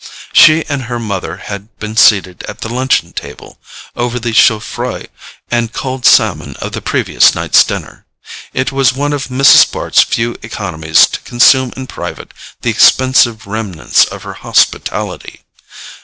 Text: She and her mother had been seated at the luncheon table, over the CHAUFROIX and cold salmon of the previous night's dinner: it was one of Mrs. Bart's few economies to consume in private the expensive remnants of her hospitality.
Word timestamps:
She 0.33 0.65
and 0.65 0.85
her 0.85 0.97
mother 0.97 1.37
had 1.37 1.77
been 1.77 1.95
seated 1.95 2.41
at 2.47 2.61
the 2.61 2.73
luncheon 2.73 3.13
table, 3.13 3.59
over 3.95 4.17
the 4.19 4.31
CHAUFROIX 4.33 5.09
and 5.51 5.73
cold 5.73 6.07
salmon 6.07 6.55
of 6.55 6.71
the 6.71 6.81
previous 6.81 7.35
night's 7.35 7.63
dinner: 7.63 8.07
it 8.51 8.71
was 8.71 8.93
one 8.93 9.13
of 9.13 9.27
Mrs. 9.27 9.71
Bart's 9.71 10.01
few 10.01 10.37
economies 10.41 11.05
to 11.05 11.19
consume 11.19 11.71
in 11.77 11.85
private 11.85 12.33
the 12.63 12.71
expensive 12.71 13.45
remnants 13.45 14.03
of 14.05 14.23
her 14.23 14.33
hospitality. 14.33 15.41